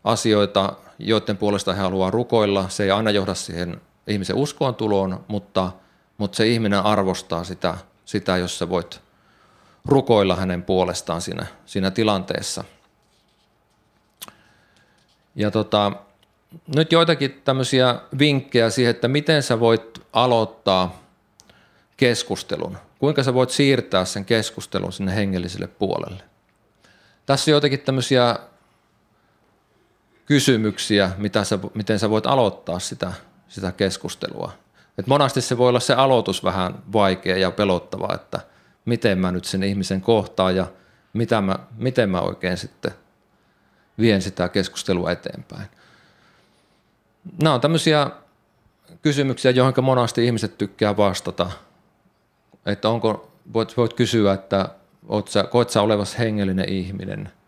[0.05, 2.69] asioita, joiden puolesta he haluaa rukoilla.
[2.69, 5.73] Se ei aina johda siihen ihmisen uskoon tuloon, mutta,
[6.19, 9.01] mutta se ihminen arvostaa sitä, sitä, jos sä voit
[9.85, 12.65] rukoilla hänen puolestaan siinä, siinä tilanteessa.
[15.35, 15.93] Ja tota,
[16.77, 21.03] nyt joitakin tämmöisiä vinkkejä siihen, että miten sä voit aloittaa
[21.97, 22.79] keskustelun.
[22.99, 26.23] Kuinka sä voit siirtää sen keskustelun sinne hengelliselle puolelle.
[27.27, 28.38] Tässä on joitakin tämmöisiä
[30.26, 33.12] kysymyksiä, mitä sä, miten sä voit aloittaa sitä,
[33.48, 34.52] sitä keskustelua.
[34.98, 38.40] Et monasti se voi olla se aloitus vähän vaikea ja pelottava, että
[38.85, 40.66] miten mä nyt sen ihmisen kohtaan ja
[41.12, 42.92] mitä mä, miten mä oikein sitten
[43.98, 45.66] vien sitä keskustelua eteenpäin.
[47.42, 48.11] Nämä on tämmöisiä
[49.02, 51.50] kysymyksiä, joihin monasti ihmiset tykkää vastata.
[52.66, 54.68] Että onko, voit, voit kysyä, että
[55.08, 57.30] oot sä, koet sä olevas hengellinen ihminen–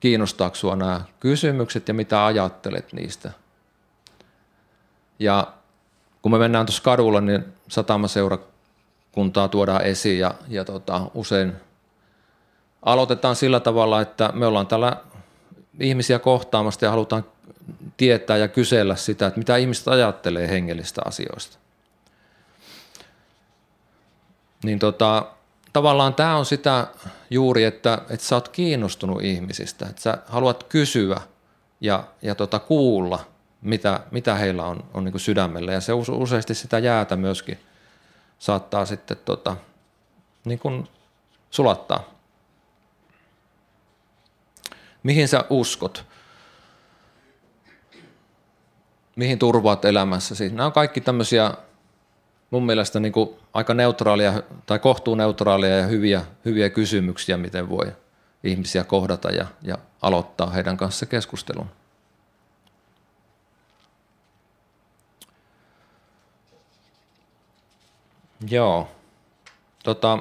[0.00, 3.30] kiinnostaako sinua nämä kysymykset ja mitä ajattelet niistä.
[5.18, 5.52] Ja
[6.22, 11.52] kun me mennään tuossa kadulla, niin satamaseurakuntaa tuodaan esiin ja, ja tota, usein
[12.82, 14.96] aloitetaan sillä tavalla, että me ollaan täällä
[15.80, 17.24] ihmisiä kohtaamasta ja halutaan
[17.96, 21.58] tietää ja kysellä sitä, että mitä ihmiset ajattelee hengellistä asioista.
[24.64, 25.26] Niin tota,
[25.72, 26.86] tavallaan tämä on sitä
[27.30, 31.20] juuri, että, että sä oot kiinnostunut ihmisistä, että sä haluat kysyä
[31.80, 33.24] ja, ja tota, kuulla,
[33.62, 35.72] mitä, mitä heillä on, on niin sydämellä.
[35.72, 37.58] Ja se useasti sitä jäätä myöskin
[38.38, 39.56] saattaa sitten tota,
[40.44, 40.88] niin kuin
[41.50, 42.04] sulattaa.
[45.02, 46.04] Mihin sä uskot?
[49.16, 50.48] Mihin turvaat elämässäsi?
[50.48, 51.54] Nämä on kaikki tämmöisiä
[52.50, 57.92] mun mielestä niin kuin aika neutraalia tai kohtuuneutraalia ja hyviä, hyviä kysymyksiä, miten voi
[58.44, 61.70] ihmisiä kohdata ja, ja aloittaa heidän kanssa keskustelun.
[68.48, 68.88] Joo.
[69.84, 70.18] Tota,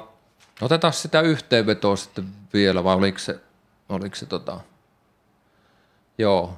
[0.62, 3.40] otetaan sitä yhteenvetoa sitten vielä, vai oliko se,
[3.90, 4.60] oliko se tota...
[6.18, 6.58] Joo.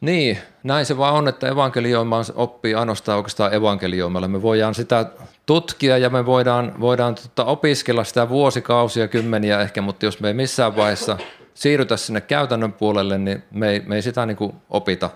[0.00, 4.28] Niin, näin se vaan on, että evankelioimaan oppii ainoastaan oikeastaan evankelioimalla.
[4.28, 5.06] Me voidaan sitä
[5.46, 10.34] tutkia ja me voidaan, voidaan tota opiskella sitä vuosikausia, kymmeniä ehkä, mutta jos me ei
[10.34, 11.18] missään vaiheessa
[11.54, 15.10] siirrytä sinne käytännön puolelle, niin me ei, me ei sitä niin kuin opita.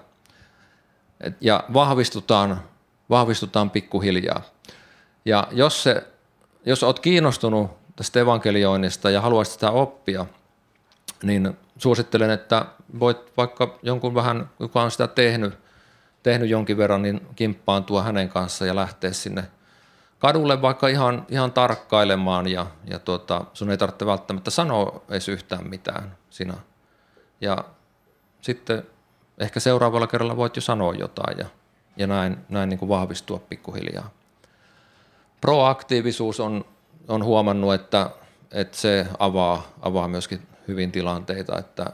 [1.20, 2.62] Et, ja vahvistutaan,
[3.10, 4.42] vahvistutaan pikkuhiljaa.
[5.24, 6.02] Ja jos, se,
[6.66, 10.26] jos olet kiinnostunut tästä evankelioinnista ja haluaisit sitä oppia,
[11.22, 12.66] niin suosittelen, että
[13.00, 15.58] voit vaikka jonkun vähän, joka on sitä tehnyt,
[16.22, 19.44] tehnyt jonkin verran, niin kimppaantua hänen kanssaan ja lähteä sinne
[20.18, 25.68] kadulle vaikka ihan, ihan tarkkailemaan ja, ja tuota, sun ei tarvitse välttämättä sanoa edes yhtään
[25.68, 26.54] mitään sinä.
[27.40, 27.64] Ja
[28.40, 28.82] sitten
[29.38, 31.46] ehkä seuraavalla kerralla voit jo sanoa jotain ja,
[31.96, 34.10] ja näin, näin niin kuin vahvistua pikkuhiljaa.
[35.40, 36.64] Proaktiivisuus on,
[37.08, 38.10] on huomannut, että,
[38.52, 41.92] että se avaa, avaa myöskin hyvin tilanteita, että,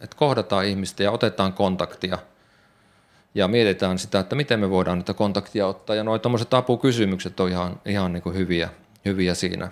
[0.00, 2.18] että, kohdataan ihmistä ja otetaan kontaktia
[3.34, 5.96] ja mietitään sitä, että miten me voidaan niitä kontaktia ottaa.
[5.96, 8.68] Ja nuo tuommoiset apukysymykset on ihan, ihan niin kuin hyviä,
[9.04, 9.70] hyviä siinä.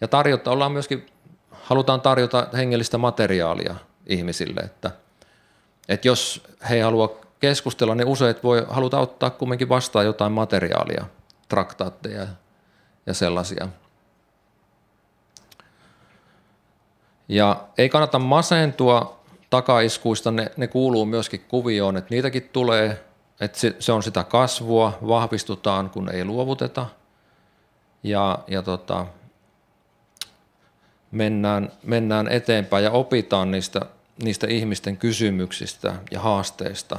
[0.00, 1.06] Ja tarjota, ollaan myöskin,
[1.50, 3.74] halutaan tarjota hengellistä materiaalia
[4.06, 4.90] ihmisille, että,
[5.88, 11.04] että jos he ei halua keskustella, niin useat voi haluta ottaa kumminkin vastaan jotain materiaalia–
[11.48, 12.26] traktaatteja
[13.06, 13.68] ja sellaisia.
[17.28, 19.15] Ja ei kannata masentua
[19.56, 23.04] takaiskuista, ne, ne kuuluu myöskin kuvioon, että niitäkin tulee,
[23.40, 26.86] että se, se on sitä kasvua, vahvistutaan kun ei luovuteta
[28.02, 29.06] ja, ja tota,
[31.10, 33.80] mennään, mennään eteenpäin ja opitaan niistä,
[34.22, 36.98] niistä ihmisten kysymyksistä ja haasteista.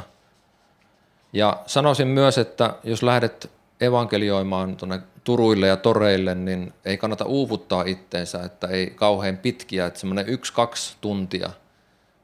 [1.33, 7.83] Ja sanoisin myös, että jos lähdet evankelioimaan tuonne turuille ja toreille, niin ei kannata uuvuttaa
[7.83, 11.49] itteensä, että ei kauhean pitkiä, että semmoinen yksi-kaksi tuntia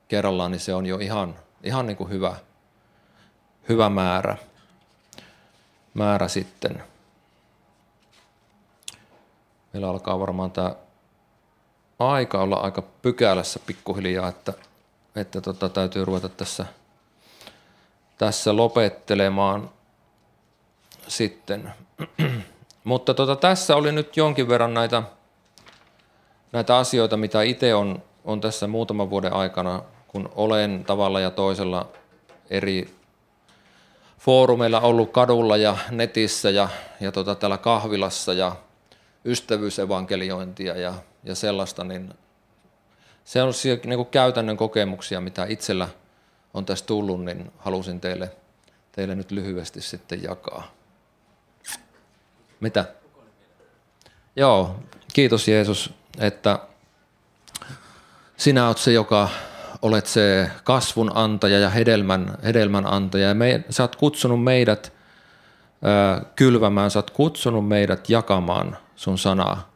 [0.08, 2.36] kerrallaan, niin se on jo ihan, ihan niin kuin hyvä,
[3.70, 4.38] hyvä määrä,
[5.94, 6.84] määrä sitten.
[9.74, 10.76] Meillä alkaa varmaan tämä
[12.00, 14.54] aika olla aika pykälässä pikkuhiljaa, että,
[15.16, 16.66] että tota, täytyy ruveta tässä,
[18.18, 19.70] tässä lopettelemaan–
[21.08, 21.74] sitten.
[22.84, 25.04] Mutta tota, tässä oli nyt jonkin verran näitä,
[26.52, 31.92] näitä asioita, mitä itse on, on tässä muutaman vuoden aikana, kun olen tavalla ja toisella
[32.50, 32.96] eri
[34.20, 38.56] foorumeilla ollut kadulla ja netissä ja, ja tota, täällä kahvilassa ja
[39.26, 42.14] ystävyysevankeliointia ja, ja sellaista, niin
[43.26, 43.54] se on
[43.86, 45.88] niin kuin käytännön kokemuksia, mitä itsellä
[46.54, 48.32] on tässä tullut, niin halusin teille,
[48.92, 50.72] teille nyt lyhyesti sitten jakaa.
[52.60, 52.86] Mitä?
[54.36, 54.76] Joo,
[55.14, 56.60] kiitos Jeesus, että
[58.44, 59.30] sinä olet se, joka
[59.82, 63.28] olet se kasvun antaja ja hedelmän, hedelmän antaja.
[63.28, 64.94] Ja me, sä oot kutsunut meidät
[65.84, 69.70] ö, kylvämään, sä oot kutsunut meidät jakamaan sun sanaa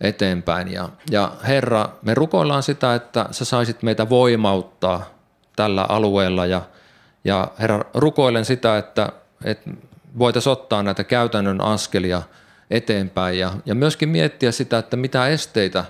[0.00, 0.72] eteenpäin.
[0.72, 5.10] Ja, ja Herra, me rukoillaan sitä, että sä saisit meitä voimauttaa
[5.56, 6.46] tällä alueella.
[6.46, 6.62] Ja,
[7.24, 9.12] ja Herra, rukoilen sitä, että,
[9.44, 9.70] että
[10.18, 12.22] voitaisiin ottaa näitä käytännön askelia
[12.70, 15.84] eteenpäin ja, ja myöskin miettiä sitä, että mitä esteitä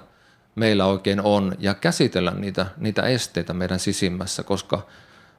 [0.61, 4.87] meillä oikein on ja käsitellä niitä, niitä esteitä meidän sisimmässä, koska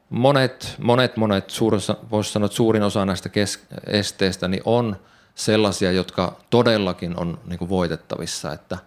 [0.10, 4.95] monet, monet, monet suurissa, voisi sanoa, että suurin osa näistä kes- esteistä niin on
[5.36, 8.77] sellaisia, jotka todellakin on niin voitettavissa, että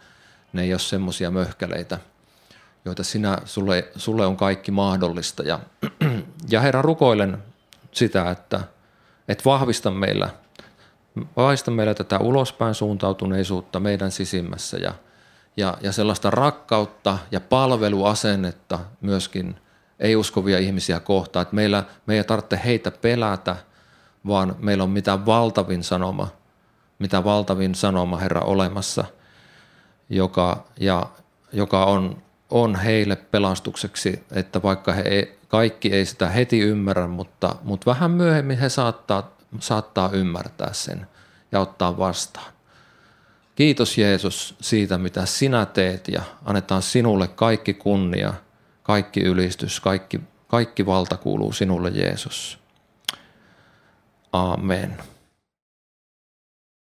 [0.52, 1.98] ne ei ole semmoisia möhkäleitä,
[2.84, 5.42] joita sinä, sulle, sulle on kaikki mahdollista.
[5.42, 5.60] Ja,
[6.50, 7.42] ja Herra, rukoilen
[7.92, 8.60] sitä, että–
[9.28, 10.28] että vahvista meillä,
[11.36, 14.94] vahvista meillä tätä ulospäin suuntautuneisuutta meidän sisimmässä ja,
[15.56, 19.56] ja, ja sellaista rakkautta ja palveluasennetta myöskin
[20.00, 23.56] ei-uskovia ihmisiä kohtaan, että meillä, me ei tarvitse heitä pelätä,
[24.26, 26.28] vaan meillä on mitä valtavin sanoma,
[26.98, 29.04] mitä valtavin sanoma Herra olemassa,
[30.10, 31.06] joka, ja,
[31.52, 37.56] joka on, on heille pelastukseksi, että vaikka he ei, kaikki ei sitä heti ymmärrä, mutta,
[37.62, 41.06] mutta vähän myöhemmin he saattaa, saattaa ymmärtää sen
[41.52, 42.53] ja ottaa vastaan.
[43.54, 48.34] Kiitos Jeesus siitä, mitä sinä teet ja annetaan sinulle kaikki kunnia,
[48.82, 52.58] kaikki ylistys, kaikki, kaikki valta kuuluu sinulle Jeesus.
[54.32, 54.96] Amen.